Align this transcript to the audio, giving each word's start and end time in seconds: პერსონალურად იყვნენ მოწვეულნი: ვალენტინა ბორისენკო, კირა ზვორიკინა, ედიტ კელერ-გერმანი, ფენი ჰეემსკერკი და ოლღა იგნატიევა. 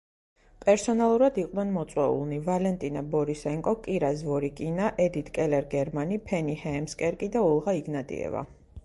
პერსონალურად 0.61 1.35
იყვნენ 1.41 1.73
მოწვეულნი: 1.75 2.39
ვალენტინა 2.47 3.03
ბორისენკო, 3.15 3.73
კირა 3.89 4.09
ზვორიკინა, 4.23 4.89
ედიტ 5.05 5.31
კელერ-გერმანი, 5.37 6.19
ფენი 6.31 6.57
ჰეემსკერკი 6.63 7.31
და 7.37 7.45
ოლღა 7.51 7.77
იგნატიევა. 7.83 8.45